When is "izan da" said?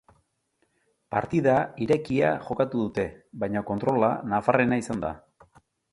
4.87-5.13